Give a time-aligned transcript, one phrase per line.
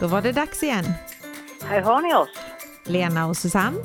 [0.00, 0.84] Då var det dags igen.
[1.64, 2.28] Här har ni oss,
[2.84, 3.78] Lena och Susanne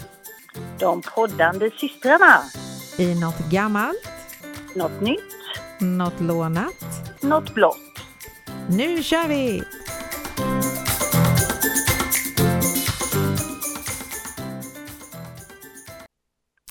[0.80, 2.42] de poddande systrarna.
[2.98, 4.10] i något gammalt,
[4.76, 5.34] Något nytt,
[5.80, 6.86] något lånat.
[7.22, 7.78] något blått.
[8.70, 9.64] Nu kör vi!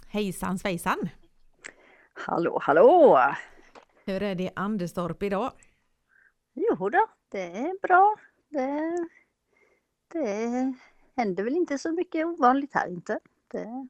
[0.09, 1.09] Hejsan svejsan!
[2.15, 3.19] Hallå, hallå!
[4.07, 5.53] Hur är det i Anderstorp idag?
[6.55, 8.17] Jo då, det är bra.
[8.51, 9.09] Det,
[10.13, 10.75] det
[11.17, 13.19] händer väl inte så mycket ovanligt här inte.
[13.49, 13.89] Det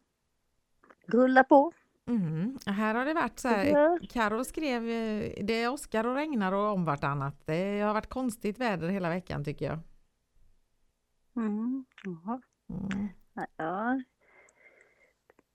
[1.06, 1.72] rullar på.
[2.06, 2.58] Mm.
[2.66, 3.98] Här har det varit så här, Ja.
[4.10, 7.46] Karo skrev, eh, det åskar och regnar och om vartannat.
[7.46, 9.78] Det har varit konstigt väder hela veckan tycker jag.
[11.36, 11.84] Mm.
[12.68, 13.08] Mm.
[13.56, 14.02] Ja.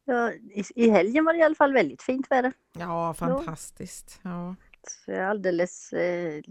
[0.05, 2.53] Ja, i, I helgen var det i alla fall väldigt fint väder.
[2.77, 4.19] Ja, fantastiskt.
[4.23, 4.55] Ja.
[4.87, 6.41] Så jag är alldeles eh,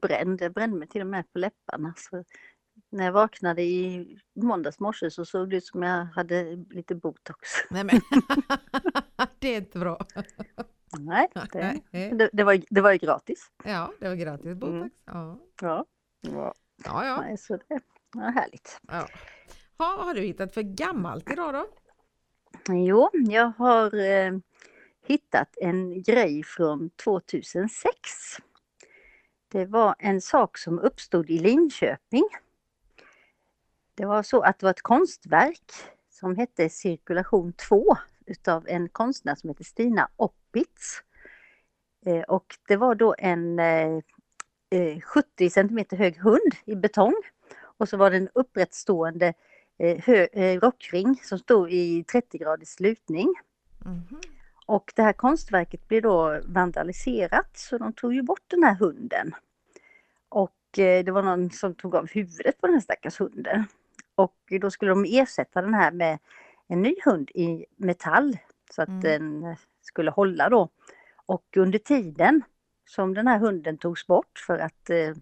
[0.00, 0.42] bränd.
[0.42, 1.94] Jag brände mig till och med på läpparna.
[1.96, 2.24] Så
[2.92, 7.48] när jag vaknade i måndags morse så såg det ut som jag hade lite botox.
[7.70, 8.00] Nej, men.
[9.38, 10.06] det är inte bra.
[10.98, 12.10] Nej, det, Nej.
[12.14, 13.50] det, det, var, det var ju gratis.
[13.64, 14.72] Ja, det var gratis botox.
[14.72, 14.90] Mm.
[15.04, 15.86] Ja, Ja,
[16.20, 16.54] ja.
[16.84, 17.06] ja.
[17.06, 17.20] ja.
[17.20, 17.80] Nej, så det
[18.12, 18.80] var härligt.
[18.88, 19.08] ja.
[19.78, 21.66] Ha, vad har du hittat för gammalt idag då?
[22.68, 24.32] Jo, jag har eh,
[25.06, 27.90] hittat en grej från 2006.
[29.48, 32.24] Det var en sak som uppstod i Linköping.
[34.02, 35.72] Det var så att det var ett konstverk
[36.10, 41.02] som hette Cirkulation 2 utav en konstnär som heter Stina Oppitz.
[42.06, 43.98] Eh, och det var då en eh,
[44.70, 47.14] eh, 70 cm hög hund i betong.
[47.78, 49.34] Och så var det en upprättstående
[49.78, 53.34] eh, eh, rockring som stod i 30 graders slutning.
[53.84, 54.20] Mhm.
[54.66, 59.34] Och det här konstverket blev då vandaliserat så de tog ju bort den här hunden.
[60.28, 63.66] Och eh, det var någon som tog av huvudet på den här stackars hunden.
[64.22, 66.18] Och då skulle de ersätta den här med
[66.68, 68.38] en ny hund i metall
[68.70, 69.00] så att Mm.
[69.00, 70.68] den skulle hålla då.
[71.26, 72.42] Och under tiden
[72.84, 75.12] som den här hunden togs bort för att, eh,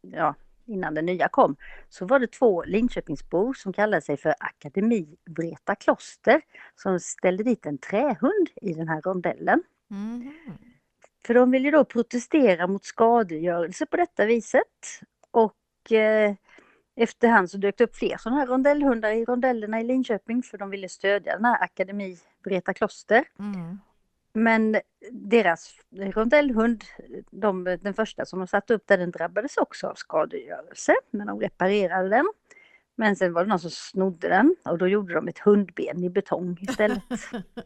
[0.00, 0.34] ja,
[0.66, 1.56] innan den nya kom,
[1.88, 6.40] så var det två Linköpingsbor som kallade sig för Akademi Vreta Kloster
[6.76, 9.62] som ställde dit en trähund i den här rondellen.
[9.88, 10.32] Mhm.
[11.26, 14.64] För de ville då protestera mot skadegörelse på detta viset.
[15.30, 16.34] Och eh,
[17.02, 20.70] efterhand så dök det upp fler sådana här rondellhundar i rondellerna i Linköping för de
[20.70, 23.24] ville stödja den här Akademi Vreta Kloster.
[23.38, 23.78] Mm.
[24.32, 26.84] Men deras rondellhund,
[27.30, 30.94] de, den första som de satte upp där, den drabbades också av skadegörelse.
[31.10, 32.32] Men de reparerade den.
[32.96, 36.10] Men sen var det någon som snodde den och då gjorde de ett hundben i
[36.10, 37.02] betong istället.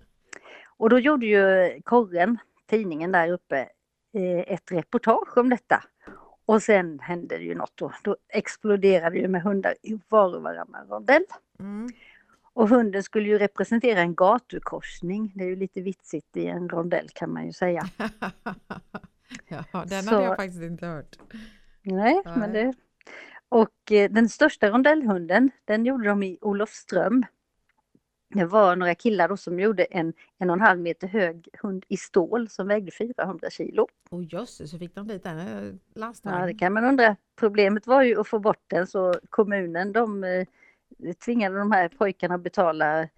[0.76, 3.58] och då gjorde ju Korren, tidningen där uppe,
[4.14, 5.84] eh, ett reportage om detta.
[6.52, 7.92] Och sen hände det ju något då.
[8.02, 11.24] Då exploderade ju med hundar i var och varannan rondell.
[11.58, 11.88] Mm.
[12.52, 15.32] Och hunden skulle ju representera en gatukorsning.
[15.34, 17.88] Det är ju lite vitsigt i en rondell kan man ju säga.
[19.48, 21.18] ja, den Så- hade jag faktiskt inte hört.
[21.82, 22.38] Nej, Nej.
[22.38, 22.74] men det...
[23.48, 27.24] Och eh, den största rondellhunden, den gjorde de i Olofström.
[28.34, 31.84] Det var några killar då som gjorde en en och en halv meter hög hund
[31.88, 33.88] i stål som vägde 400 kilo.
[34.10, 35.74] Och jösses, så fick de dit den eh,
[36.22, 37.16] Ja, det kan man undra.
[37.36, 40.46] Problemet var ju att få bort den så kommunen de eh,
[41.24, 43.08] tvingade de här pojkarna att betala eh,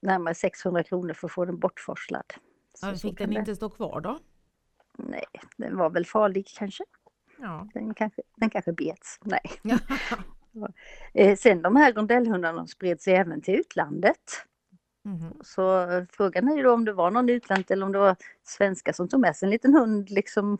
[0.00, 2.32] närmare 600 kronor för att få den bortforslad.
[2.74, 4.18] Så Ja, fick den inte stå kvar då?
[4.98, 5.24] Nej,
[5.56, 6.84] den var väl farlig kanske.
[7.38, 7.68] Ja.
[7.74, 9.18] Den kanske, den kanske bets.
[9.24, 9.40] Nej.
[11.14, 14.44] Eh, sen de här rondellhundarna spred sig även till utlandet.
[15.04, 15.32] Mhm.
[15.40, 18.16] Så eh, frågan är ju då om det var någon utlandet eller om det var
[18.44, 20.58] svenskar som tog med sig en liten hund, liksom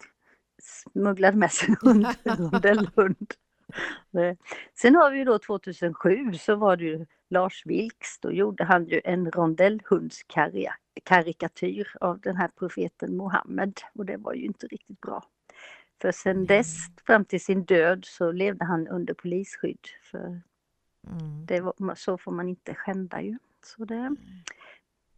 [0.63, 3.35] smugglade med sig en hund, en rondellhund.
[4.19, 4.37] Eh,
[4.75, 8.87] Sen har vi ju då 2007 så var det ju Lars Vilks, då gjorde han
[8.87, 15.25] ju en rondellhundskarikatyr av den här profeten Mohammed och det var ju inte riktigt bra.
[16.01, 19.87] För sen dess, fram till sin död, så levde han under polisskydd.
[20.11, 20.41] För
[21.07, 21.47] Mm.
[21.47, 23.39] det var, så får man inte skända ju.
[23.65, 24.17] Så det,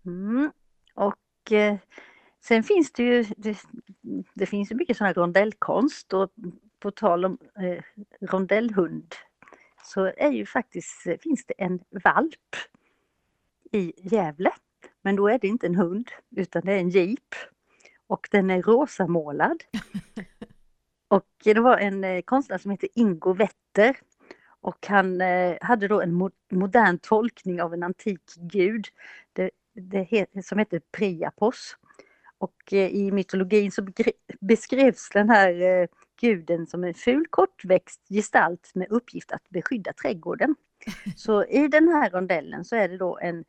[0.06, 0.50] mm.
[0.94, 1.76] Och eh,
[2.40, 3.58] sen finns det ju, det,
[4.34, 6.32] det finns ju mycket sån här rondellkonst och
[6.80, 7.82] på tal om eh,
[8.20, 9.14] rondellhund
[9.84, 12.56] så är ju faktiskt, eh, finns det en valp
[13.72, 14.52] i Gävle.
[15.02, 17.34] Men då är det inte en hund utan det är en jeep.
[18.06, 19.62] Och den är rosamålad.
[21.10, 23.96] Och det var en eh, konstnär som heter Ingo Wetter.
[24.60, 28.86] Och han eh, hade då en mo modern tolkning av en antik gud
[29.32, 31.76] det, det he som heter Priapos.
[32.38, 33.86] Och eh, i mytologin så
[34.40, 35.88] beskrevs den här
[36.20, 40.54] guden som en ful kortväxt gestalt med uppgift att beskydda trädgården.
[41.16, 43.44] Så i den här rondellen så är det då en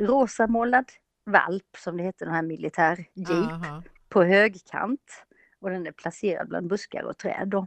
[0.00, 0.84] rosamålad
[1.24, 5.24] valp som det heter, den här militärjeep på högkant
[5.60, 7.48] och den är placerad bland buskar och träd.
[7.48, 7.66] Då.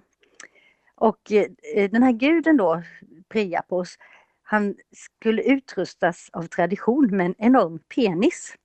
[0.95, 2.83] Och eh, den här guden då,
[3.29, 3.97] Priapos,
[4.43, 8.55] han skulle utrustas av tradition med en enorm penis.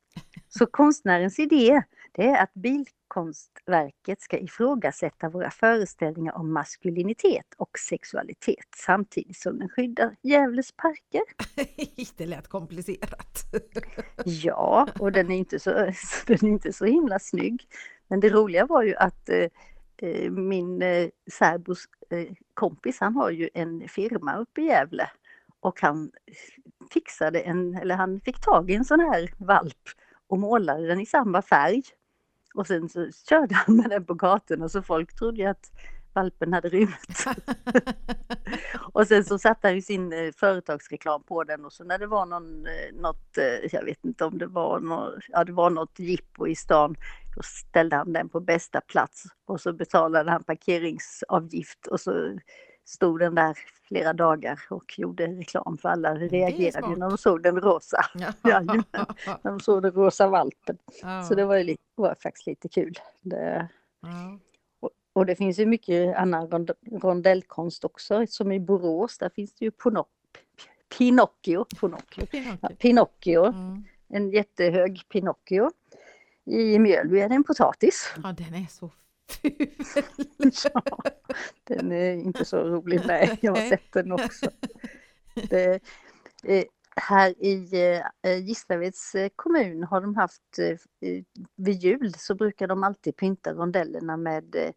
[0.48, 1.82] Så konstnärens idé
[2.16, 9.68] det är att bildkonstverket ska ifrågasätta våra föreställningar om maskulinitet och sexualitet samtidigt som den
[9.68, 11.22] skyddar Gävles parker.
[12.16, 13.44] det lät komplicerat.
[14.24, 15.70] Ja, och den är inte så,
[16.26, 17.68] den är inte så himla snygg.
[18.08, 19.48] Men det roliga var ju att eh,
[19.96, 25.10] eh, min eh, särbos eh, kompis, han har ju en firma uppe i Gävle
[25.60, 26.10] och han
[26.90, 29.88] fixade en, eller han fick tag i en sån här valp
[30.26, 31.82] och målade den i samma färg.
[32.54, 35.70] Och sen så körde han med den på gatorna så folk trodde ju att
[36.14, 37.24] valpen hade rymt.
[38.92, 42.06] och sen så satte han ju sin eh, företagsreklam på den och så när det
[42.06, 43.38] var någon, eh, något,
[43.72, 46.96] jag vet inte om det var något, ja det var något jippo i stan,
[47.36, 52.38] då ställde han den på bästa plats och så betalade han parkeringsavgift och så
[52.84, 57.42] stod den där flera dagar och gjorde reklam för alla reagerade ju när de såg
[57.42, 58.00] den rosa.
[58.42, 60.78] Ja, när de såg den rosa valpen.
[61.02, 61.22] Ja.
[61.22, 62.94] Så det var, ju, li- var faktiskt lite kul.
[63.22, 63.68] Det,
[64.00, 64.38] Ja.
[64.80, 66.70] och, och det finns ju mycket annan rond,
[67.02, 70.10] rondellkonst också, som i Borås, där finns det ju Pinocchio.
[70.98, 72.26] Pinocchio, Pinocchio,
[72.62, 73.84] ja, Pinocchio Mm.
[74.08, 75.70] en jättehög Pinocchio.
[76.46, 78.14] I Mjölby är det en potatis.
[78.22, 78.90] ja, den är så
[79.28, 79.70] ful.
[80.74, 80.82] Ja,
[81.64, 84.50] den är inte så rolig, nej, jag har sett den också.
[85.50, 85.80] Det,
[86.44, 86.64] eh,
[86.96, 87.70] här i
[88.22, 90.58] eh, Gislaveds eh, kommun har de haft,
[91.56, 94.72] vid jul så brukar de alltid pynta rondellerna med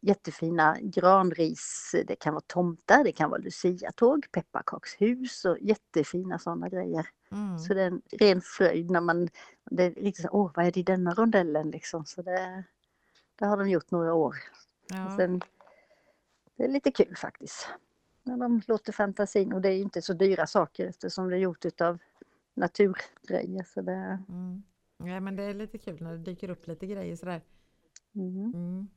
[0.00, 7.06] jättefina granris, det kan vara tomtar, det kan vara luciatåg, pepparkakshus och jättefina sådana grejer.
[7.30, 7.58] Mm.
[7.58, 9.28] Så det är en ren fröjd när man,
[9.70, 12.04] det är riktigt åh vad är det i denna rondellen liksom.
[12.04, 12.64] Så det,
[13.38, 14.36] det har de gjort några år.
[14.88, 15.16] Ja.
[15.16, 15.40] Sen,
[16.56, 17.68] det är lite kul faktiskt.
[18.22, 21.40] När de låter fantasin, och det är ju inte så dyra saker eftersom det är
[21.40, 21.98] gjort utav
[22.54, 23.64] naturgrejer.
[23.74, 24.62] Så det, Mm.
[25.04, 27.42] Ja, men det är lite kul när det dyker upp lite grejer sådär.
[28.14, 28.88] mm.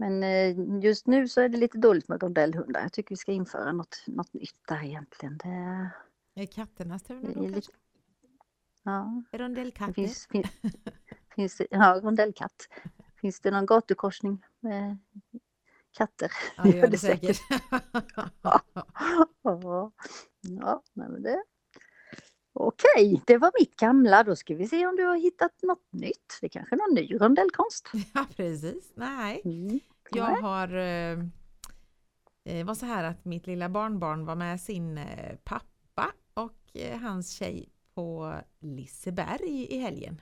[0.00, 2.80] Men eh, just nu så är det lite dåligt med rondellhundar.
[2.80, 5.38] Jag tycker vi ska införa något, något nytt där egentligen.
[5.38, 5.90] Det,
[6.42, 7.72] Är katternas tur nu är då kanske?
[8.82, 9.92] ja, Rondellkatter?
[9.92, 10.46] finns, finns,
[11.34, 12.68] finns det, ja, rondellkatt.
[13.20, 14.98] Finns det någon gatukorsning med
[15.96, 16.30] katter?
[16.56, 17.40] Ja, det gör det säkert.
[19.42, 19.92] Ja,
[20.42, 21.44] ja men det...
[22.52, 24.24] Okej, det var mitt gamla.
[24.24, 26.38] Då ska vi se om du har hittat något nytt.
[26.40, 27.88] Det är kanske är någon ny rondellkonst.
[28.14, 28.92] ja, precis.
[28.94, 29.80] Nej, Mm.
[30.12, 30.68] Jag har...
[30.76, 31.18] Eh,
[32.42, 36.98] det var så här att mitt lilla barnbarn var med sin eh, pappa och eh,
[37.00, 40.20] hans tjej på Liseberg i helgen.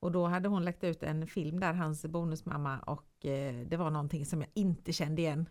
[0.00, 3.90] Och då hade hon lagt ut en film där, hans bonusmamma, och eh, det var
[3.90, 5.48] någonting som jag inte kände igen.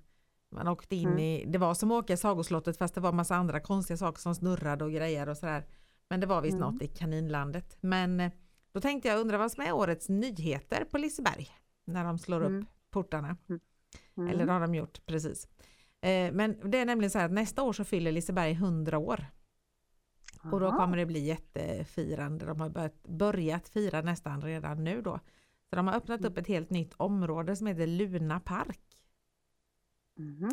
[0.51, 1.19] Man åkte in Mm.
[1.19, 4.19] i, det var som att åka i sagoslottet fast det var massa andra konstiga saker
[4.21, 5.65] som snurrade och grejer och sådär.
[6.09, 6.73] Men det var visst Mm.
[6.73, 7.77] något i kaninlandet.
[7.81, 8.31] Men eh,
[8.71, 11.47] då tänkte jag undra vad som är årets nyheter på Liseberg
[11.85, 12.59] när de slår Mm.
[12.61, 13.37] upp portarna.
[14.15, 14.29] Mm.
[14.29, 15.47] Eller det har de gjort, precis.
[16.01, 19.25] Eh, men det är nämligen så här att nästa år så fyller Liseberg 100 år.
[20.51, 22.45] Och då kommer det bli jättefirande.
[22.45, 25.19] De har börjat, börjat fira nästan redan nu då.
[25.69, 26.31] Så de har öppnat Mm.
[26.31, 28.79] upp ett helt nytt område som heter Luna park.
[30.15, 30.51] Mhm.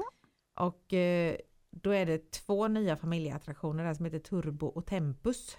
[0.55, 1.37] Och eh,
[1.71, 5.57] då är det två nya familjeattraktioner där som heter Turbo och Tempus.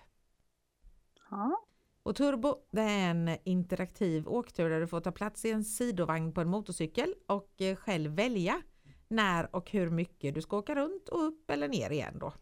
[1.29, 1.65] Ja.
[2.03, 6.33] Och Turbo det är en interaktiv åktur där du får ta plats i en sidovagn
[6.33, 8.61] på en motorcykel och eh, själv välja
[9.07, 12.33] när och hur mycket du ska åka runt och upp eller ner igen då.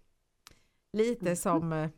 [0.94, 1.36] Lite Mhm.
[1.36, 1.90] som eh,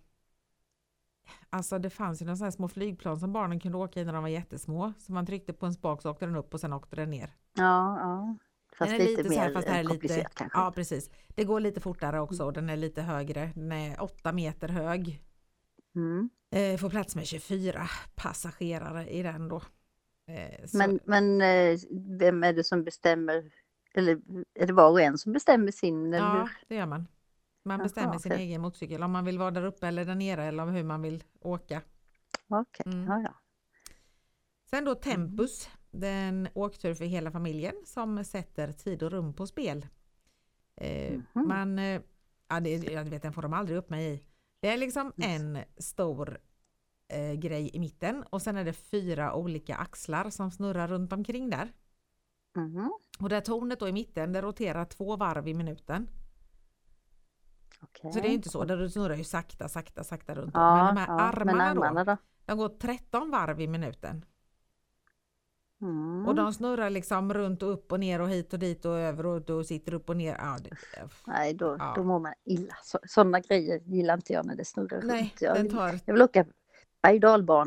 [1.50, 4.14] Alltså det fanns ju några sådana här små flygplan som barnen kunde åka i när
[4.14, 4.94] de var jättesmå.
[4.98, 7.34] Så man tryckte på en spak så åkte den upp och sen åkte den ner.
[7.54, 8.36] ja, ja.
[8.78, 10.36] Fast Den är lite, lite så här, mer fast det här är eh, lite- komplicerat
[10.36, 10.58] kanske.
[10.60, 11.10] Ja precis.
[11.28, 13.52] Det går lite fortare också och den är lite högre.
[13.56, 15.22] Den är åtta meter hög.
[15.96, 16.30] Mm.
[16.52, 19.62] Eh, får plats med 24 passagerare i den då.
[20.28, 21.80] Eh, Men, men eh,
[22.20, 23.52] vem är det som bestämmer?
[23.94, 24.22] Eller
[24.54, 26.06] är det var och en som bestämmer sin?
[26.14, 27.08] Eller ja, det gör man.
[27.64, 28.44] Man Jaha, bestämmer sin okej.
[28.46, 31.24] egen motorcykel om man vill vara där uppe eller där nere eller hur man vill
[31.42, 31.82] åka.
[32.48, 33.06] Okej, Mm.
[33.08, 33.34] ja, ja.
[34.70, 39.88] Sen då Tempus, den åktur för hela familjen som sätter tid och rum på spel.
[40.76, 41.48] Eh, Mhm.
[41.48, 41.78] Man,
[42.48, 44.24] ja, det, jag vet den får de aldrig upp mig i.
[44.62, 46.38] Det är liksom en stor
[47.08, 51.50] eh, grej i mitten och sen är det fyra olika axlar som snurrar runt omkring
[51.50, 51.74] där.
[52.56, 52.92] Mhm.
[53.20, 56.10] Och det här tornet då i mitten, det roterar två varv i minuten.
[57.82, 58.14] Okej.
[58.14, 60.52] Så det är inte så, det snurrar ju sakta, sakta, sakta runt.
[60.54, 62.18] Ja, men de här ja, armarna, men armarna då, då?
[62.46, 64.26] de går 13 varv i minuten.
[65.82, 66.28] Mm.
[66.28, 69.26] Och de snurrar liksom runt och upp och ner och hit och dit och över
[69.26, 70.36] och, och sitter upp och ner.
[70.40, 70.70] Ja, det,
[71.28, 71.94] Nej, då, Ja.
[71.96, 72.74] då mår man illa.
[72.84, 75.42] Så, sådana grejer gillar inte jag när det snurrar nej, runt.
[75.42, 76.46] Jag den tar, jag vill åka
[77.04, 77.26] berg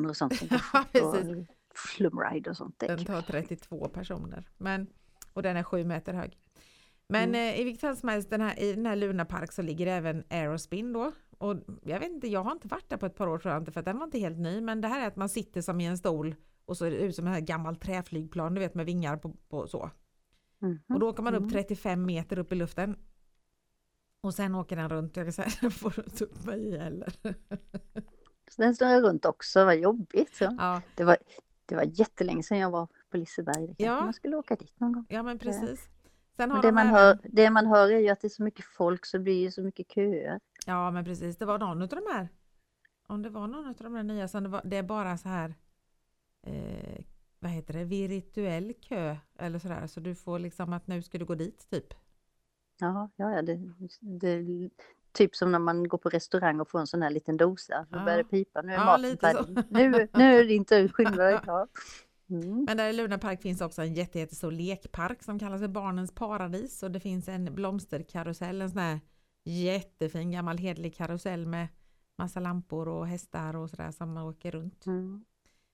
[0.08, 0.32] och sånt.
[1.02, 1.16] och
[1.74, 2.78] flumride och sånt.
[2.78, 4.48] Den tar 32 personer.
[4.58, 4.86] Men,
[5.32, 6.38] och den är sju meter hög.
[7.08, 7.54] Men Mm.
[7.54, 9.86] eh, i vilket fall som helst, den här, i den här Luna Park så ligger
[9.86, 11.12] även Aerospin då.
[11.38, 13.62] Och jag vet inte, jag har inte varit där på ett par år tror jag
[13.62, 14.60] inte, för att den var inte helt ny.
[14.60, 16.96] Men det här är att man sitter som i en stol och så är det
[16.96, 19.90] ut som ett gammalt träflygplan, du vet med vingar på, på så.
[20.58, 20.82] Mhm.
[20.88, 21.50] Och då åker man upp Mm.
[21.52, 22.96] 35 meter upp i luften.
[24.20, 27.12] Och sen åker den runt, jag kan säga, den får inte upp mig i heller.
[28.50, 30.36] Så den snurrar runt också, vad jobbigt.
[30.36, 30.44] Så.
[30.58, 31.16] Ja, Det, var,
[31.66, 33.74] det var jättelänge sedan jag var på Liseberg.
[33.78, 34.00] Det Ja.
[34.04, 35.06] man skulle åka dit någon gång.
[35.08, 35.88] ja men precis.
[36.36, 38.28] Sen har det, de man även- hör, det man hör är ju att det är
[38.28, 40.40] så mycket folk så det blir ju så mycket köer.
[40.66, 42.28] Ja men precis, det var någon av de här,
[43.06, 45.28] om det var någon av de här nya, som det, var, det är bara så
[45.28, 45.54] här,
[46.46, 47.04] eh,
[47.38, 51.24] vad heter det, virtuell kö eller sådär, så du får liksom att nu ska du
[51.24, 51.94] gå dit typ.
[52.80, 53.60] Ja, ja, ja det,
[54.00, 54.70] det,
[55.12, 57.86] typ som när man går på restaurang och får en sån här liten dosa.
[57.90, 58.04] Då Ja.
[58.04, 59.64] börjar det pipa, nu är Ja, maten färdig.
[59.70, 61.40] Nu, nu är det din tur, skynda dig.
[61.46, 61.66] Ja.
[62.30, 62.64] Mm.
[62.64, 66.14] Men där i Luna Park finns också en jätte, jättestor lekpark som kallas för Barnens
[66.14, 69.00] paradis och det finns en blomsterkarusell, en sån här
[69.44, 71.68] jättefin gammal hedlig karusell med
[72.18, 74.86] massa lampor och hästar och sådär som åker runt.
[74.86, 75.24] Mm.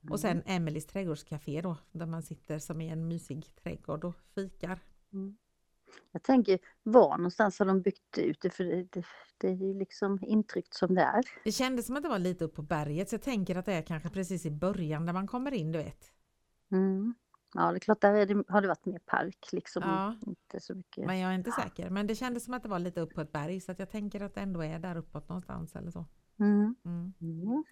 [0.09, 4.79] Och sen Emelies trädgårdscafé då, där man sitter som i en mysig trädgård och fikar.
[5.13, 5.37] Mm.
[6.11, 8.49] Jag tänker, var någonstans har de byggt ut det?
[8.49, 9.05] För det, det,
[9.37, 11.23] det är ju liksom intryckt som det är.
[11.43, 13.73] Det kändes som att det var lite upp på berget så jag tänker att det
[13.73, 16.11] är kanske precis i början där man kommer in, du vet.
[16.71, 17.13] Mm.
[17.53, 19.83] Ja, det är klart, där är det, har det varit mer park liksom.
[19.85, 20.15] Ja.
[20.27, 21.05] Inte så mycket.
[21.05, 21.89] Men jag är inte säker.
[21.89, 23.89] Men det kändes som att det var lite upp på ett berg så att jag
[23.89, 26.05] tänker att det ändå är där uppåt någonstans eller så.
[26.39, 26.75] Mm.
[26.85, 27.63] Mm.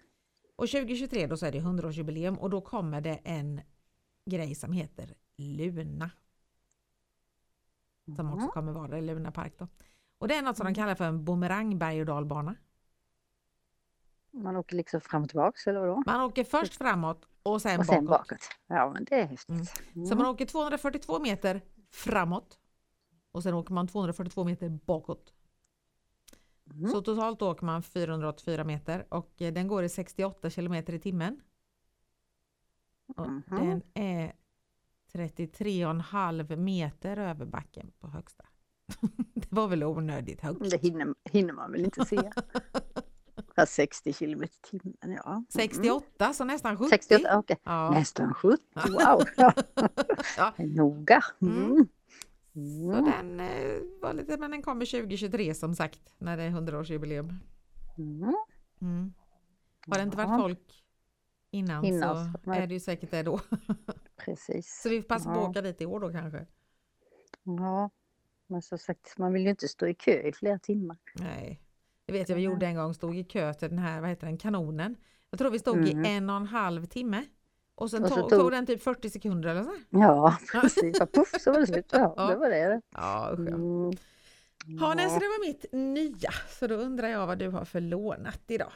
[0.60, 0.64] Mm.
[0.64, 3.60] Och 2023 då så är det 100-årsjubileum och då kommer det en
[4.26, 6.10] grej som heter Luna.
[8.16, 8.50] Som också Mm.
[8.50, 9.68] kommer vara i Luna Park då.
[10.18, 12.54] Och det är något som de kallar för en bumerang berg och dalbana.
[14.32, 16.02] Man åker liksom fram och tillbaks eller vadå?
[16.06, 18.28] Man åker först framåt och sen, Och sen bakåt.
[18.28, 18.48] bakåt.
[18.66, 19.48] Ja, men det är häftigt.
[19.48, 19.66] Mm.
[19.94, 20.06] Mm.
[20.06, 22.58] Så man åker 242 meter framåt
[23.32, 25.32] och sen åker man 242 meter bakåt.
[26.74, 26.90] Mm.
[26.90, 31.40] Så totalt åker man 484 meter och eh, den går i 68 kilometer i timmen.
[33.16, 33.42] Mhm.
[33.48, 34.32] Den är
[35.12, 38.44] 33,5 meter över backen på högsta.
[39.34, 40.70] det var väl onödigt högt.
[40.70, 42.30] Det hinner, hinner man väl inte se.
[43.54, 45.30] Ja, 60 kilometer i timmen, ja.
[45.30, 45.46] Mm.
[45.50, 46.90] 68, så nästan 70.
[46.90, 47.56] 68, okej.
[47.64, 47.90] Ja.
[47.90, 49.24] Nästan 70, wow!
[50.36, 50.52] Ja.
[50.58, 51.24] Noga.
[51.40, 51.88] Mm.
[52.54, 52.90] Mm.
[52.92, 57.34] Så den eh, var lite, men den kommer 2023 som sagt, när det är 100-årsjubileum.
[57.98, 58.34] Mm.
[58.80, 59.12] Mm.
[59.86, 60.84] Har det inte varit Ja, folk
[61.50, 63.40] innan, Innan, så är det ju säkert det då.
[64.24, 64.80] Precis.
[64.82, 65.50] Så vi passar på att Ja.
[65.50, 66.46] åka dit i år då kanske.
[67.42, 67.90] Ja,
[68.46, 70.96] men som sagt, man vill ju inte stå i kö i flera timmar.
[71.14, 71.62] Nej,
[72.06, 74.26] det vet jag vi gjorde en gång, stod i kö till den här, vad heter
[74.26, 74.96] den, kanonen.
[75.30, 76.04] Jag tror vi stod Mm.
[76.04, 77.24] i en och en halv timme.
[77.80, 79.72] Och sen Och så tog, tog- den typ 40 sekunder eller så.
[79.90, 80.98] Ja, precis.
[80.98, 81.86] Puff så var det slut.
[81.92, 82.26] Ja, Ja.
[82.26, 82.80] det var det.
[82.94, 83.54] Ja, usch ja.
[83.54, 83.90] Mm.
[84.80, 86.30] Ja, nej, så det var mitt nya.
[86.60, 88.72] Så då undrar jag vad du har för lånat idag.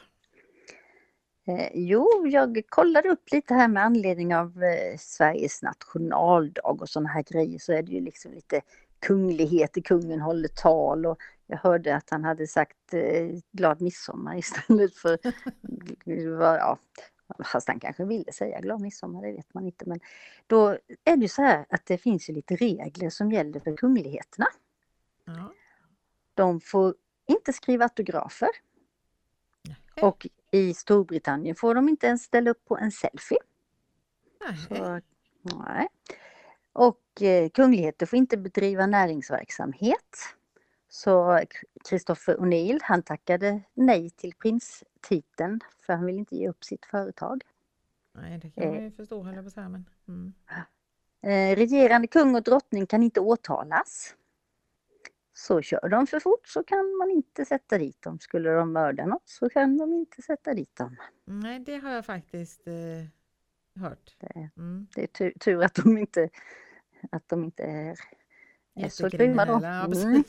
[1.47, 7.09] Eh, jo, jag kollade upp lite här med anledning av eh, Sveriges nationaldag och sådana
[7.09, 8.61] här grejer så är det ju liksom lite
[8.99, 14.95] kungligheter, kungen håller tal och jag hörde att han hade sagt eh, glad midsommar istället
[14.95, 15.17] för,
[16.41, 16.77] ja,
[17.45, 19.89] fast han kanske ville säga glad midsommar, det vet man inte.
[19.89, 19.99] Men
[20.47, 20.69] då
[21.03, 24.47] är det ju så här att det finns ju lite regler som gäller för kungligheterna.
[25.25, 25.53] Ja.
[26.33, 26.95] De får
[27.27, 28.49] inte skriva autografer
[29.63, 30.03] Nej.
[30.03, 33.39] och i Storbritannien får de inte ens ställa upp på en selfie.
[34.41, 34.57] Nej.
[34.57, 35.01] Så,
[35.57, 35.87] nej.
[36.73, 40.35] Och eh, kungligheter får inte bedriva näringsverksamhet.
[40.89, 41.41] Så
[41.89, 44.33] Christopher O'Neill han tackade nej till
[45.05, 47.43] prinstiteln för han vill inte ge upp sitt företag.
[48.13, 49.69] Nej, det kan man ju förstå höll jag på att säga.
[49.69, 50.33] Men, mm.
[51.21, 54.15] Eh, regerande kung och drottning kan inte åtalas.
[55.33, 58.19] Så kör de för fort så kan man inte sätta dit dem.
[58.19, 60.95] Skulle de mörda något så kan de inte sätta dit dem.
[61.25, 64.15] Nej, det har jag faktiskt eh, hört.
[64.19, 64.87] Det, Mm.
[64.95, 66.29] det är tur, tur att de inte,
[67.11, 67.95] att de inte är,
[68.75, 69.53] är så grymma då.
[69.53, 70.23] Mm.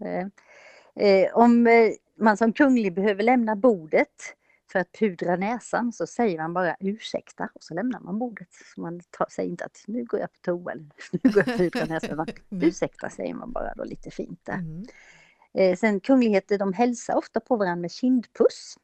[0.00, 0.26] Eh,
[1.24, 4.34] eh, om eh, man som kunglig behöver lämna bordet
[4.72, 8.48] för att pudra näsan så säger man bara ursäkta och så lämnar man bordet.
[8.74, 10.84] Så man tar, säger inte att nu går jag på toa eller
[11.22, 12.26] nu går jag och pudrar näsan.
[12.50, 14.54] ursäkta säger man bara då lite fint där.
[14.54, 14.86] Mm.
[15.54, 18.78] Eh, sen kungligheter de hälsar ofta på varandra med kindpuss.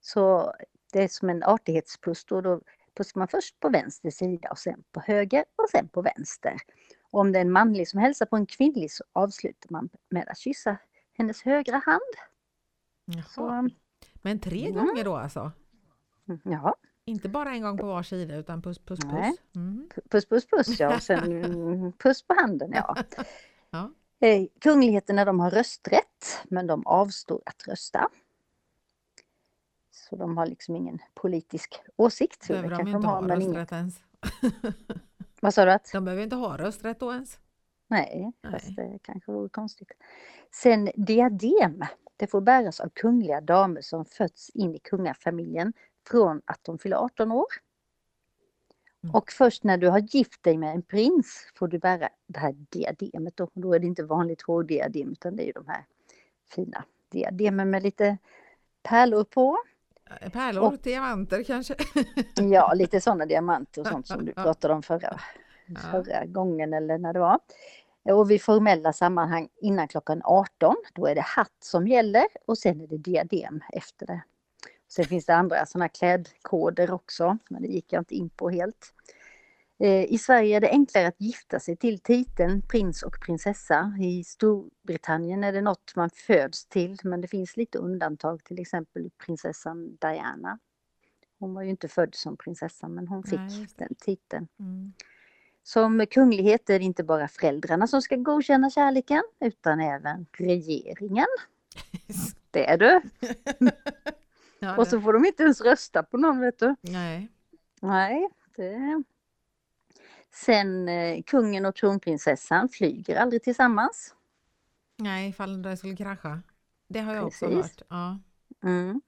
[0.00, 0.54] Så
[0.92, 2.60] det är som en artighetspuss då, då
[2.96, 6.56] pussar man först på vänster sida och sen på höger och sen på vänster.
[7.10, 10.28] Och om det är en manlig som hälsar på en kvinnlig så avslutar man med
[10.28, 10.76] att kyssa
[11.18, 12.14] hennes högra hand.
[13.28, 13.68] Så,
[14.14, 14.86] Men tre mm.
[14.86, 15.52] gånger då alltså?
[16.28, 16.76] Mm, ja.
[17.04, 19.12] Inte bara en gång på var sida utan puss puss puss?
[19.12, 19.36] Nej.
[19.54, 19.88] Mm.
[20.10, 22.96] Puss puss puss ja och sen puss på handen ja.
[23.70, 23.90] ja.
[24.20, 28.08] Eh, kungligheterna de har rösträtt men de avstår att rösta.
[29.90, 32.48] Så de har liksom ingen politisk åsikt.
[32.48, 33.66] Behöver de inte de ha rösträtt ingen...
[33.70, 34.00] ens?
[35.40, 35.72] Vad sa du?
[35.72, 35.90] Att?
[35.92, 37.38] De behöver inte ha rösträtt då ens?
[37.88, 38.52] Nej, Nej.
[38.52, 39.92] fast det kanske vore konstigt.
[40.52, 41.84] Sen diadem,
[42.16, 45.72] det får bäras av kungliga damer som fötts in i kungafamiljen
[46.08, 47.46] från att de fyller 18 år.
[49.04, 49.14] Mm.
[49.14, 52.52] Och först när du har gift dig med en prins får du bära det här
[52.52, 53.36] diademet.
[53.36, 55.84] Då, då är det inte vanligt hårdiadem utan det är ju de här
[56.54, 58.18] fina diademen med lite
[58.82, 59.58] pärlor på.
[60.32, 61.74] Pärlor, och, diamanter kanske?
[62.34, 65.20] ja, lite sådana diamanter och sånt som du pratade om förra,
[65.90, 67.38] förra gången eller när det var.
[68.12, 72.80] Och vid formella sammanhang innan klockan 18, då är det hatt som gäller och sen
[72.80, 74.22] är det diadem efter det.
[74.88, 78.94] Sen finns det andra sådana klädkoder också, men det gick jag inte in på helt.
[79.78, 83.92] Eh, I Sverige är det enklare att gifta sig till titeln prins och prinsessa.
[84.00, 89.10] I Storbritannien är det något man föds till men det finns lite undantag, till exempel
[89.26, 90.58] prinsessan Diana.
[91.38, 94.48] Hon var ju inte född som prinsessa men hon fick Nej, den titeln.
[94.60, 94.92] Mm.
[95.66, 101.26] Som kunglighet är det inte bara föräldrarna som ska godkänna kärleken utan även regeringen.
[102.50, 103.00] Det är du!
[104.58, 106.74] ja, och så får de inte ens rösta på någon vet du.
[106.80, 107.28] Nej.
[107.80, 109.02] Nej, det
[110.32, 114.14] Sen eh, kungen och kronprinsessan flyger aldrig tillsammans.
[114.96, 116.42] Nej, ifall det skulle krascha.
[116.88, 117.42] Det har jag Precis.
[117.42, 117.82] också hört.
[117.88, 118.18] Ja.
[118.62, 119.00] Mm.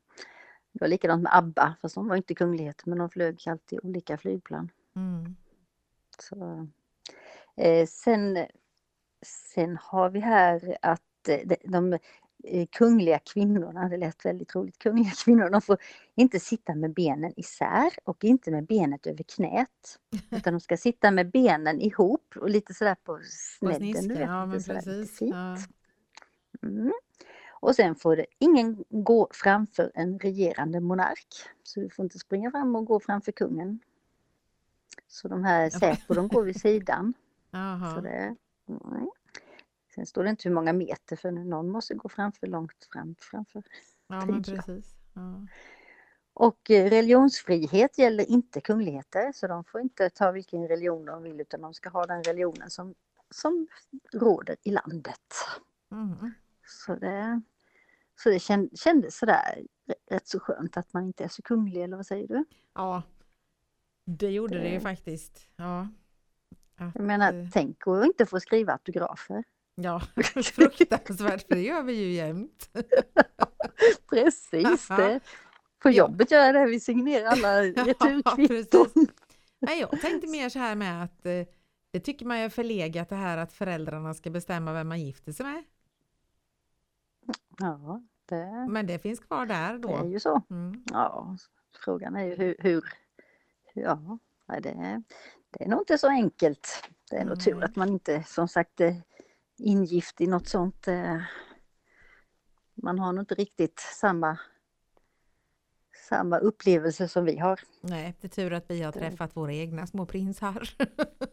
[0.72, 4.18] Det var likadant med ABBA, fast de var inte kungligheter men de flög alltid olika
[4.18, 4.70] flygplan.
[4.96, 5.36] Mm.
[6.22, 6.68] Så,
[7.56, 8.46] eh, sen,
[9.22, 11.98] sen har vi här att eh, de,
[12.44, 15.78] Eh, kungliga kvinnorna, det lät väldigt roligt, kungliga kvinnor, de får
[16.14, 19.98] inte sitta med benen isär och inte med benet över knät.
[20.30, 23.20] Utan de ska sitta med benen ihop och lite sådär på
[23.58, 24.16] snedden.
[24.16, 25.20] På ja, men precis.
[25.20, 25.56] Ja.
[26.62, 26.92] Mm.
[27.60, 31.26] Och sen får det ingen gå framför en regerande monark.
[31.62, 33.80] Så du får inte springa fram och gå framför kungen.
[35.06, 37.14] Så de här Säpo, de går vid sidan.
[37.94, 38.36] Så det,
[38.68, 39.08] mm.
[39.94, 43.62] Sen står det inte hur många meter för någon måste gå framför långt fram framför.
[44.06, 44.94] Ja, men precis.
[45.14, 45.46] Ja.
[46.32, 51.40] Och eh, religionsfrihet gäller inte kungligheter så de får inte ta vilken religion de vill
[51.40, 52.94] utan de ska ha den religionen som,
[53.30, 53.66] som
[54.12, 55.34] råder i landet.
[55.92, 56.32] Mm.
[56.66, 57.42] Så det,
[58.22, 58.38] så det
[58.78, 59.62] kändes sådär
[60.10, 62.44] rätt så skönt att man inte är så kunglig eller vad säger du?
[62.74, 63.02] Ja,
[64.10, 65.48] det gjorde det, det ju faktiskt.
[65.56, 65.88] Ja.
[66.76, 69.44] Att, jag menar, eh, tänk att inte få skriva autografer.
[69.74, 70.00] Ja,
[70.42, 72.70] fruktansvärt, för det gör vi ju jämt.
[74.10, 75.20] Precis, det.
[75.78, 79.06] på jobbet gör jag det, vi signerar alla returkvitton.
[79.58, 81.46] Ja, jag tänkte mer så här med att eh,
[81.90, 85.46] det tycker man är förlegat det här att föräldrarna ska bestämma vem man gifter sig
[85.46, 85.64] med.
[87.58, 88.66] Ja, det...
[88.70, 89.88] Men det finns kvar där då?
[89.88, 90.42] Det är ju så.
[90.50, 90.84] Mm.
[90.92, 91.36] Ja,
[91.84, 92.84] frågan är ju hur, hur
[93.74, 95.02] ja, det, är,
[95.50, 96.88] det är nog inte så enkelt.
[97.10, 97.28] Det är mm.
[97.28, 98.80] nog tur att man inte som sagt
[99.58, 100.88] ingift i något sånt.
[100.88, 101.20] Eh,
[102.82, 104.38] man har nog inte riktigt samma,
[106.08, 107.60] samma upplevelse som vi har.
[107.80, 110.70] Nej, det är tur att vi har träffat våra egna små prinsar.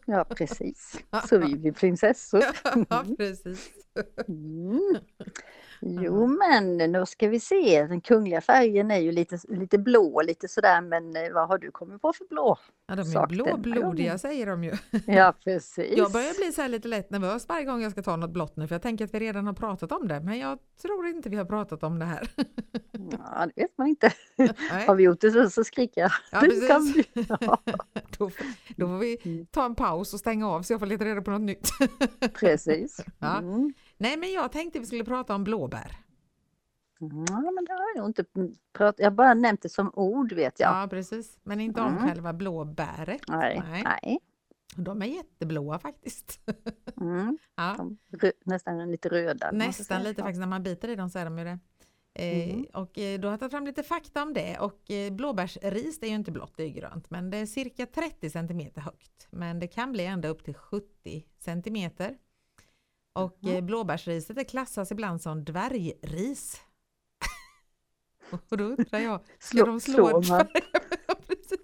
[0.08, 0.98] Ja, precis.
[1.28, 2.44] Så vi blir prinsessor.
[2.88, 3.70] Ja, precis.
[4.28, 4.96] Mm.
[5.80, 10.48] Jo men nu ska vi se, den kungliga färgen är ju lite, lite blå, lite
[10.48, 12.58] sådär men eh, vad har du kommit på för blå?
[12.88, 14.72] Ja de är blåblodiga säger de ju.
[15.06, 15.96] Ja precis.
[15.96, 18.56] Jag börjar bli så här lite lätt nervös varje gång jag ska ta något blått
[18.56, 21.28] nu för jag tänker att vi redan har pratat om det men jag tror inte
[21.28, 22.30] vi har pratat om det här.
[23.10, 24.12] Ja det vet man inte.
[24.36, 24.86] Nej.
[24.86, 26.10] Har vi gjort det så, så skriker jag.
[26.32, 27.06] Ja, precis.
[27.40, 27.58] Ja.
[28.18, 28.30] då,
[28.76, 29.46] då får vi mm.
[29.46, 31.68] ta en paus och stänga av så jag får leta reda på något nytt.
[32.40, 33.04] Precis.
[33.18, 33.38] Ja.
[33.38, 33.72] Mm.
[33.96, 35.96] Nej, men jag tänkte vi skulle prata om blåbär.
[37.00, 38.24] Mm, men det har jag inte
[38.72, 40.82] pratat Jag har bara nämnt det som ord vet jag.
[40.82, 41.38] Ja, precis.
[41.42, 42.08] Men inte om mm.
[42.08, 43.20] själva blåbäret.
[43.28, 43.62] Nej.
[43.70, 43.82] Nej.
[43.84, 44.18] Nej.
[44.76, 46.40] De är jätteblåa faktiskt.
[47.00, 47.38] Mm.
[47.56, 47.90] ja.
[48.44, 49.50] Nästan lite röda.
[49.52, 50.40] Nästan lite faktiskt.
[50.40, 51.58] När man biter i dem så är de ju det.
[52.14, 52.66] Eh, Mm.
[52.72, 56.06] Och eh, då har jag tagit fram lite fakta om det och eh, blåbärsris det
[56.06, 59.58] är ju inte blått, det är grönt men det är cirka 30 cm högt men
[59.58, 61.90] det kan bli ända upp till 70 cm.
[63.16, 66.60] Och eh, blåbärsriset det klassas ibland som dvärgris.
[68.50, 70.22] och då undrar jag, ska Slå- de slå slår en man?
[70.22, 70.48] dvärg?
[71.08, 71.60] Ja, precis.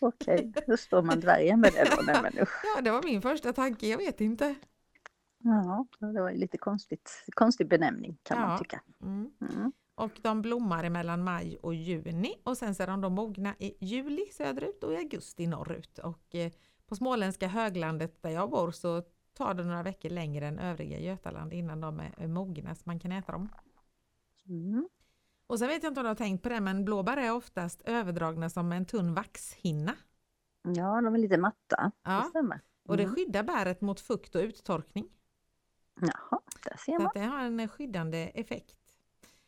[0.00, 2.02] Okej, då står man dvärgen med det då.
[2.06, 2.32] Nej, men.
[2.76, 4.54] Ja, det var min första tanke, jag vet inte.
[5.38, 7.24] Ja, det var ju lite konstigt.
[7.34, 8.46] Konstig benämning kan Ja.
[8.46, 8.80] man tycka.
[9.02, 9.30] Mm.
[9.50, 9.72] Mm.
[9.94, 13.76] Och de blommar mellan maj och juni och sen så är de då mogna i
[13.86, 15.98] juli söderut och i augusti norrut.
[15.98, 16.52] Och eh,
[16.86, 19.02] på småländska höglandet där jag bor så
[19.34, 23.12] tar det några veckor längre än övriga Götaland innan de är mogna så man kan
[23.12, 23.48] äta dem.
[24.48, 24.88] Mm.
[25.46, 27.82] Och sen vet jag inte om du har tänkt på det men blåbär är oftast
[27.84, 29.94] överdragna som en tunn vaxhinna.
[30.62, 31.92] Ja, de är lite matta.
[32.02, 32.30] Ja.
[32.34, 32.60] Det.
[32.88, 33.14] Och det Mm.
[33.14, 35.08] skyddar bäret mot fukt och uttorkning.
[36.00, 37.06] Jaha, där ser Så man.
[37.06, 38.76] att det har en skyddande effekt.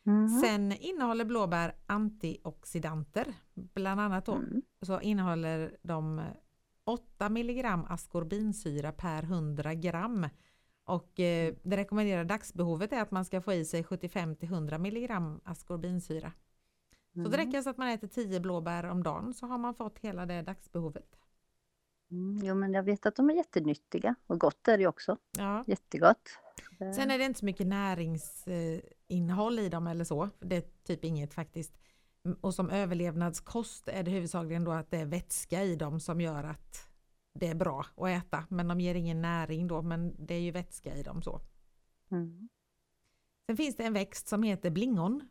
[0.06, 0.28] Mm.
[0.28, 3.34] Sen innehåller blåbär antioxidanter.
[3.54, 4.62] Bland annat då Mm.
[4.82, 6.20] så innehåller de
[6.86, 10.28] 8 milligram askorbinsyra per 100 gram.
[10.84, 14.78] Och eh, det rekommenderade dagsbehovet är att man ska få i sig 75 till 100
[14.78, 16.32] milligram askorbinsyra.
[17.12, 17.46] Så det Mm.
[17.46, 20.42] räcker så att man äter 10 blåbär om dagen så har man fått hela det
[20.42, 21.16] dagsbehovet.
[22.10, 22.40] Mm.
[22.44, 25.16] Jo, men jag vet att de är jättenyttiga och gott är det också.
[25.38, 25.64] Ja.
[25.66, 26.38] Jättegott.
[26.96, 30.30] Sen är det inte så mycket näringsinnehåll i dem eller så.
[30.40, 31.72] Det är typ inget faktiskt.
[32.40, 36.44] Och som överlevnadskost är det huvudsakligen då att det är vätska i dem som gör
[36.44, 36.88] att
[37.34, 38.44] det är bra att äta.
[38.48, 41.40] Men de ger ingen näring då, men det är ju vätska i dem så.
[42.10, 42.48] Mm.
[43.46, 45.28] Sen finns det en växt som heter blingon.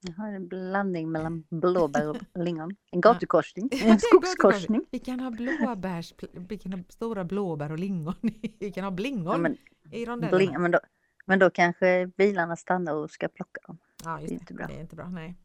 [0.00, 2.76] Jag har en blandning mellan blåbär och lingon.
[2.90, 3.68] En gatukorsning.
[3.72, 4.86] En skogskorsning.
[4.90, 8.14] Vi kan ha blåbärs, vi kan ha stora blåbär och lingon.
[8.58, 9.56] Vi kan ha Ja, blingon men,
[9.90, 10.36] i rondellerna.
[10.38, 10.80] bling, men, då,
[11.26, 13.78] men då kanske bilarna stannar och ska plocka dem.
[14.04, 14.66] Ja, just Det är inte bra.
[14.66, 15.36] Det är inte bra, nej.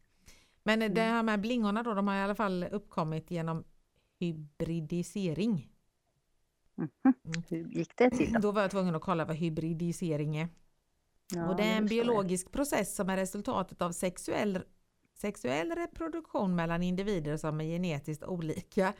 [0.62, 0.94] Men Mm.
[0.94, 3.64] det här med blingorna då, de har i alla fall uppkommit genom
[4.20, 5.68] hybridisering.
[6.74, 6.88] Mhm.
[7.04, 7.42] Mm.
[7.48, 8.38] Hur gick det till då?
[8.38, 10.48] Då var jag tvungen att kolla vad hybridisering är.
[11.34, 11.88] Ja, och det är en jag.
[11.88, 14.62] biologisk process som är resultatet av sexuell,
[15.14, 18.92] sexuell reproduktion mellan individer som är genetiskt olika.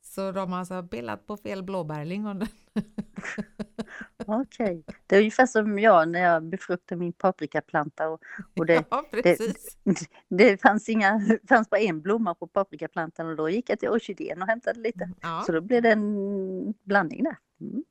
[0.00, 2.46] Så de har alltså bildat på fel blåbärlingon.
[4.26, 4.84] Okej.
[5.06, 8.20] Det är ungefär som jag när jag befruktade min paprikaplanta och,
[8.58, 9.76] och det, ja, precis.
[10.28, 14.42] det fanns, inga, fanns bara en blomma på paprikaplantan och då gick jag till orkidén
[14.42, 15.10] och hämtade lite.
[15.20, 17.36] Ja, Så då blev det en blandning där.
[17.60, 17.84] Mm.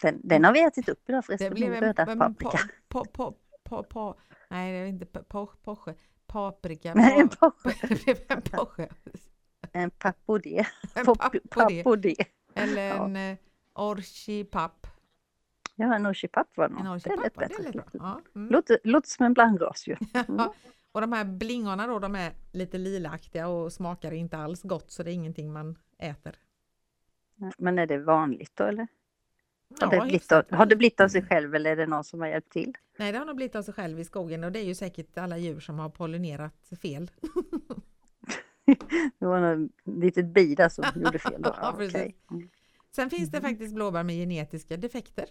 [0.00, 2.58] Den, den har vi ätit upp idag det förresten, blev min röda en paprika.
[2.88, 4.14] po, po, po, po,
[4.50, 5.94] nej, det är inte po, po, poche.
[6.26, 6.94] Paprika.
[6.94, 7.28] Nej, en
[7.88, 8.88] det blev en poche.
[9.72, 10.64] En pappodé.
[10.94, 11.04] En.
[11.50, 12.16] Pappodé.
[12.54, 13.04] Eller Ja.
[13.04, 13.36] en eh,
[13.74, 14.86] orchipapp.
[15.74, 17.00] Ja, en orchipapp var det En nog.
[17.00, 17.72] Det lät det bättre.
[17.72, 17.86] lät.
[17.92, 18.48] Ja, mm.
[18.50, 19.96] Låter, låter som en blandras ju.
[20.28, 20.54] Ja,
[20.92, 25.02] och de här blingorna då, de är lite lilaktiga och smakar inte alls gott så
[25.02, 26.34] det är ingenting man äter.
[27.58, 28.86] Men är det vanligt då eller?
[29.80, 32.20] Har, det blivit av, har det blivit av sig själv eller är det någon som
[32.20, 32.72] har hjälpt till?
[32.98, 35.18] Nej, det har nog blivit av sig själv i skogen och det är ju säkert
[35.18, 37.10] alla djur som har pollinerat fel.
[39.18, 41.54] Det var något litet bi där som gjorde fel då.
[41.60, 42.00] Ja, Ja.
[42.30, 42.48] Mm.
[42.96, 43.50] Sen finns det Mhm.
[43.50, 45.26] faktiskt blåbär med genetiska defekter.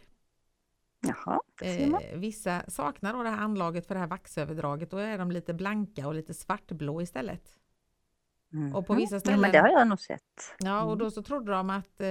[1.02, 1.40] Jaha.
[1.62, 4.92] Eh, vissa saknar då det här anlaget för det här vaxöverdraget.
[4.92, 7.60] Då är de lite blanka och lite svartblå istället.
[8.74, 9.02] och på Mhm.
[9.02, 10.56] vissa Ja, ställen- men det har jag nog sett.
[10.60, 10.98] Ja, och Mm.
[11.00, 12.08] då så trodde de att eh,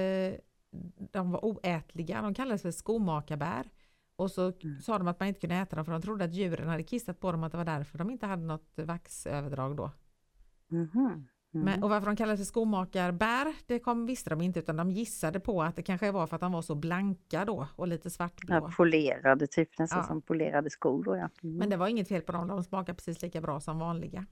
[1.13, 2.23] de var oätliga.
[2.23, 3.71] De kallades för skomakarbär.
[4.17, 4.81] Och så Mm.
[4.81, 7.21] sa de att man inte kunde äta dem för de trodde att djuren hade kissat
[7.21, 9.91] på dem att det var därför de inte hade något vaxöverdrag då.
[10.69, 11.29] Mhm.
[11.55, 11.65] Mm.
[11.65, 15.41] Men, och varför de kallades för skomakarbär, det kom, visste de inte utan de gissade
[15.41, 18.55] på att det kanske var för att de var så blanka då och lite svartblå.
[18.55, 20.05] Ja, polerade, typ nästan Ja.
[20.05, 21.05] som polerade skor.
[21.05, 21.29] Då, ja.
[21.43, 21.57] Mm.
[21.57, 24.27] Men det var inget fel på dem, de smakar precis lika bra som vanliga.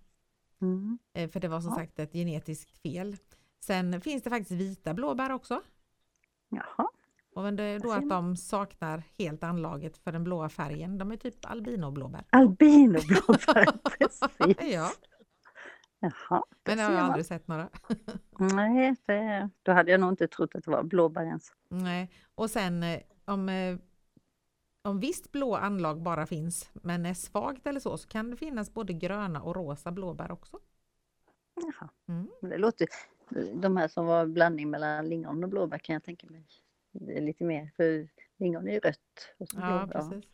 [0.63, 0.99] Mm.
[1.15, 1.77] Eh, För det var som Ja.
[1.77, 3.17] sagt ett genetiskt fel.
[3.61, 5.61] Sen finns det faktiskt vita blåbär också.
[6.49, 6.89] Jaha,
[7.35, 10.99] Och men det är då att de saknar helt anlaget för den blåa färgen.
[10.99, 12.25] De är typ albinoblåbär.
[12.31, 13.67] albinoblåbär,
[13.99, 14.73] precis.
[14.73, 14.91] Ja,
[16.01, 17.69] Jaha, men det har jag aldrig sett några.
[18.39, 21.53] Nej, det, då hade jag nog inte trott att det var blåbär ens.
[21.69, 22.11] Nej.
[22.35, 23.77] Och sen eh, om, eh,
[24.83, 28.75] om visst blå anlag bara finns men är svagt eller så så kan det finnas
[28.75, 30.59] både gröna och rosa blåbär också.
[31.55, 31.91] Jaha.
[32.09, 32.29] Mm.
[32.41, 32.89] Det låter,
[33.55, 36.47] de här som var blandning mellan lingon och blåbär kan jag tänka mig.
[36.93, 39.35] Det är lite mer, för lingon är ju rött.
[39.39, 40.31] Och så Ja, blåbär, precis.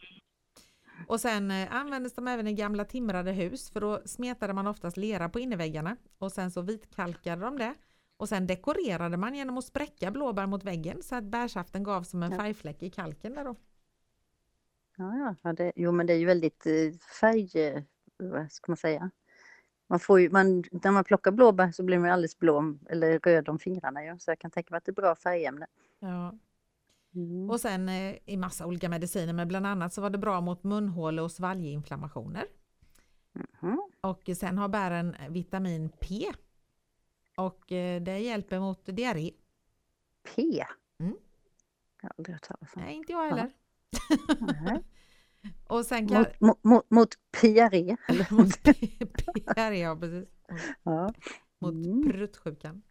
[1.09, 4.96] Och sen eh, användes de även i gamla timrade hus för då smetade man oftast
[4.96, 7.74] lera på innerväggarna och sen så vitkalkade de det.
[8.16, 12.22] Och sen dekorerade man genom att spräcka blåbär mot väggen så att bärsaften gav som
[12.22, 13.56] en färgfläck i kalken där då.
[14.96, 15.52] Ja, ja.
[15.52, 17.50] det, jo, men det är ju väldigt eh, färg...
[17.66, 17.82] eh,
[18.16, 19.11] Vad ska man säga?
[19.87, 23.48] Man får ju, man, när man plockar blåbär så blir man alldeles blå eller röd
[23.48, 24.04] om fingrarna.
[24.04, 24.18] Ja.
[24.18, 25.66] Så jag kan tänka mig att det är bra färgämne.
[25.98, 26.35] Ja.
[27.16, 27.50] Mm.
[27.50, 30.64] Och sen eh, i massa olika mediciner, men bland annat så var det bra mot
[30.64, 32.44] munhåle och svalginflammationer.
[33.61, 33.83] Mhm.
[34.00, 36.33] Och sen har bären vitamin P.
[37.37, 39.31] Och eh, det hjälper mot diarré.
[40.35, 40.42] P.
[41.00, 41.16] Mm.
[42.02, 42.83] Jag har aldrig hört talas om.
[42.83, 43.50] Nej, inte jag heller.
[44.62, 44.83] Nej.
[45.68, 46.26] Och sen kan...
[46.40, 48.33] Mot, mot, mot, eller?
[48.35, 48.64] mot
[49.55, 50.29] diarré, ja precis.
[50.48, 51.12] Mot, Ja.
[51.59, 52.02] mot Mm.
[52.12, 52.83] pruttsjukan.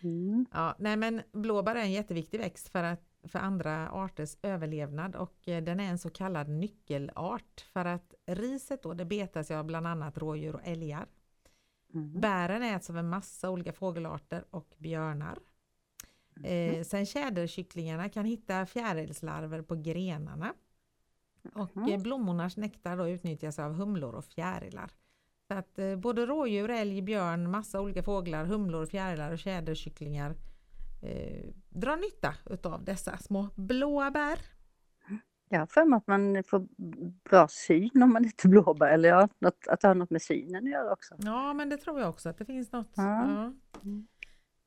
[0.00, 0.46] Mm.
[0.52, 5.48] Ja, nej men blåbär är en jätteviktig växt för, att, för andra arters överlevnad och
[5.48, 9.86] eh, den är en så kallad nyckelart för att riset då det betas av bland
[9.86, 11.06] annat rådjur och älgar.
[11.94, 12.20] Mm.
[12.20, 15.38] Bären äts av en massa olika fågelarter och björnar.
[16.36, 16.74] Mm.
[16.74, 20.54] Eh, sen tjäderkycklingarna kan hitta fjärilslarver på grenarna.
[21.54, 21.88] Och Mhm.
[21.88, 24.90] eh, blommornas nektar då utnyttjas av humlor och fjärilar.
[25.48, 30.34] Så att eh, både rådjur, älg, björn, massa olika fåglar, humlor, fjärilar och tjäderkycklingar
[31.02, 34.38] eh, drar nytta utav dessa små blåa bär.
[35.48, 36.66] Jag har för mig att man får
[37.30, 38.88] bra syn om man äter blåbär.
[38.92, 41.14] Eller ja, något, att det har något med synen att göra också.
[41.18, 42.92] Ja men det tror jag också att det finns något.
[42.96, 43.02] Ja.
[43.04, 43.52] Ja.
[43.82, 44.06] Mm.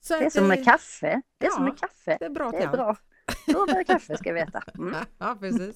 [0.02, 1.22] Så Det är som eh, med kaffe.
[1.38, 2.18] Det är som ja, med kaffe.
[2.20, 2.78] Det är bra Det till är allt.
[2.78, 2.98] bra.
[3.48, 4.63] Blåbär och kaffe ska jag veta.
[4.78, 4.96] Mm.
[5.18, 5.76] Ja precis.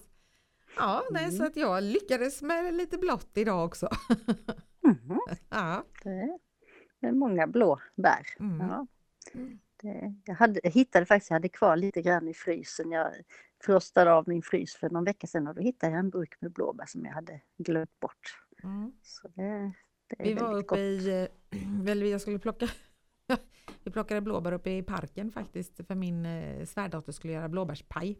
[0.77, 1.47] Ja, nej, så Mm.
[1.47, 3.89] att jag lyckades med lite blått idag också.
[4.81, 5.19] Mhm.
[5.49, 5.83] Ja.
[6.03, 6.39] Det är-
[6.99, 8.25] det är många blå bär.
[8.39, 8.59] Mm.
[8.67, 8.87] Ja.
[9.33, 9.59] Mm.
[9.83, 12.91] Det, jag, hade, jag hittade faktiskt, jag hade kvar lite grann i frysen.
[12.91, 13.13] Jag
[13.65, 16.51] frostade av min frys för någon vecka sedan och då hittade jag en burk med
[16.51, 18.39] blåbär som jag hade glömt bort.
[18.63, 18.91] Mm.
[19.01, 19.73] Så det,
[20.07, 20.79] det är Vi var uppe gott.
[20.79, 22.67] i, eh, väl jag skulle plocka,
[23.83, 28.19] vi plockade blåbär uppe i parken faktiskt för min eh, svärdotter skulle göra blåbärspaj.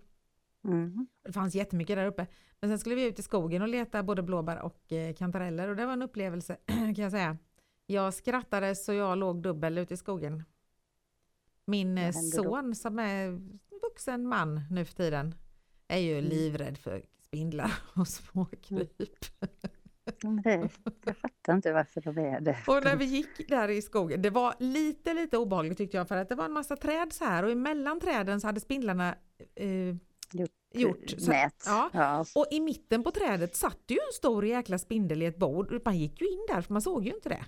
[0.63, 1.08] Mm.
[1.23, 2.28] Det fanns jättemycket där uppe.
[2.60, 5.76] Men sen skulle vi ut i skogen och leta både blåbär och eh, kantareller och
[5.76, 7.38] det var en upplevelse kan jag säga.
[7.86, 10.43] Jag skrattade så jag låg dubbel ute i skogen.
[11.65, 12.43] Min eh, hände då?
[12.43, 13.39] son som är
[13.82, 15.36] vuxen man nu för tiden
[15.88, 16.30] är ju Mm.
[16.30, 18.91] livrädd för spindlar och småkryp.
[20.23, 20.69] Men det,
[21.06, 22.58] jag fattar inte varför de är det.
[22.67, 26.17] Och när vi gick där i skogen, det var lite lite obehagligt tyckte jag för
[26.17, 29.15] att det var en massa träd så här och emellan träden så hade spindlarna
[29.56, 29.95] eh,
[30.73, 31.10] gjort.
[31.17, 31.63] Så, Nät.
[31.65, 31.89] ja.
[31.93, 32.26] Ja.
[32.36, 35.82] och i mitten på trädet satt ju en stor jäkla spindel i ett bord.
[35.86, 37.45] Man gick ju in där för man såg ju inte det.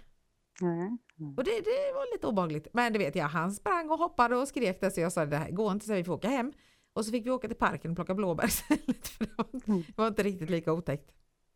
[0.62, 0.98] Mm.
[1.38, 2.68] Och det, det var lite obehagligt.
[2.74, 5.38] Men det vet jag, han sprang och hoppade och skrek där så jag sa det
[5.38, 6.54] här går inte så vi får åka hem.
[6.94, 9.08] Och så fick vi åka till parken och plocka blåbär istället.
[9.08, 9.84] För det, var, Mm.
[9.88, 11.12] det var inte riktigt lika otäckt.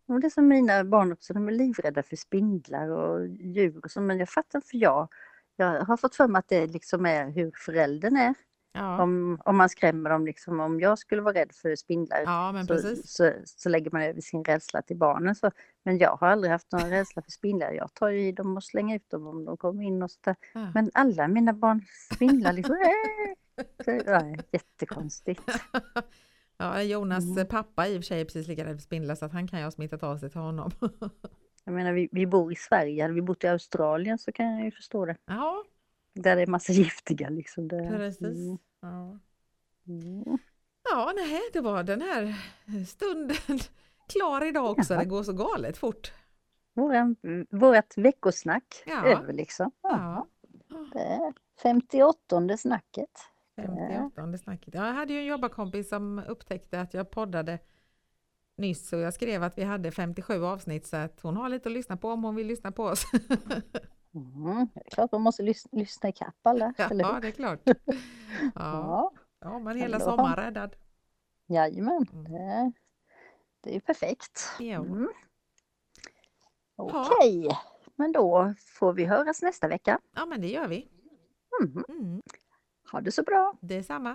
[0.08, 3.92] Och det är som mina barn också, de är livrädda för spindlar och djur och
[3.92, 5.08] så, men jag fattar för jag,
[5.56, 8.36] jag har fått för mig att det liksom är hur föräldern är.
[8.80, 12.64] Ja, Om, om man skrämmer dem, liksom, om jag skulle vara rädd för spindlar ja
[12.68, 15.36] så, så, så lägger man över sin rädsla till barnen.
[15.36, 15.52] Så,
[15.84, 17.72] men jag har aldrig haft någon rädsla för spindlar.
[17.72, 20.36] Jag tar i dem och slänger ut dem om de kommer in och så där.
[20.54, 20.72] Ja.
[20.74, 22.76] Men alla mina barn spindlar liksom.
[22.76, 25.42] "Äh!" Så, ja, jättekonstigt.
[26.62, 27.48] Ja, Jonas Mm.
[27.48, 29.60] pappa i och för sig är precis lika rädd för spindlar så att han kan
[29.60, 30.72] ju ha smittat av sig till honom.
[31.66, 34.66] Jag menar vi, vi bor i Sverige, hade vi bott i Australien så kan jag
[34.66, 35.16] ju förstå det.
[35.26, 35.64] ja,
[36.14, 37.68] Där det är massa giftiga liksom.
[37.68, 38.22] Det, precis.
[38.22, 39.20] Mm, Ja.
[39.88, 40.38] mm.
[40.92, 42.36] ja, nej, det var den här
[42.86, 43.38] stunden
[44.14, 44.94] klar idag också.
[44.94, 45.04] Jaha.
[45.04, 46.14] Det går så galet fort.
[46.74, 47.16] Våran,
[47.50, 49.06] vårat veckosnack Ja.
[49.06, 49.72] över liksom.
[49.82, 50.28] Ja.
[50.94, 53.10] Det är 58 snacket.
[53.56, 54.74] 58 snacket.
[54.74, 57.60] Jag hade ju en jobbarkompis som upptäckte att jag poddade
[58.58, 61.74] nyss och jag skrev att vi hade 57 avsnitt så att hon har lite att
[61.74, 63.06] lyssna på om hon vill lyssna på oss.
[64.16, 67.60] Mm, det är klart man måste lyssna, lyssna ikapp alla, eller Ja, det är klart.
[67.66, 70.06] Ja, Ja, ja men hela Ändå.
[70.12, 70.76] sommaren räddad.
[71.48, 72.06] jajamän.
[72.14, 72.24] Mm.
[72.24, 72.72] Det,
[73.62, 74.50] det är ju perfekt.
[74.60, 75.10] Mm.
[76.76, 77.48] Okej,
[77.96, 80.00] men då får vi höras nästa vecka.
[80.16, 80.88] Ja, men det gör vi.
[81.62, 81.84] Mm.
[81.90, 82.22] Mm.
[82.92, 83.58] Ha det så bra.
[83.62, 84.10] Det är samma.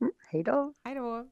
[0.00, 0.12] Mm.
[0.28, 0.74] Hej då.
[0.82, 1.28] Hej då!